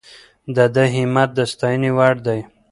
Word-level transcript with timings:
د 0.55 0.57
ده 0.75 0.83
همت 0.95 1.29
د 1.37 1.39
ستاینې 1.51 1.91
وړ 1.97 2.15
دی. 2.27 2.39